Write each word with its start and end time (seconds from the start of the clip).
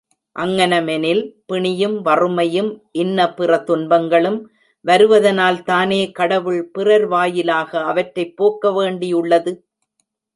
அங்ஙனமெனில், 0.35 1.19
பிணியும் 1.45 1.97
வறுமையும் 2.01 2.69
இன்னபிற 2.93 3.63
துன்பங்களும் 3.63 4.39
வருவதனால்தானே 4.85 6.11
கடவுள் 6.11 6.69
பிறர் 6.71 7.07
வாயிலாக 7.07 7.81
அவற்றைப் 7.83 8.35
போக்க 8.35 8.71
வேண்டியுள்ளது? 8.71 9.53